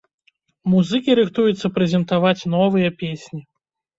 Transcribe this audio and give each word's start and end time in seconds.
Музыкі 0.73 1.17
рыхтуюцца 1.19 1.67
прэзентаваць 1.77 2.47
новыя 2.55 2.89
песні. 3.03 3.39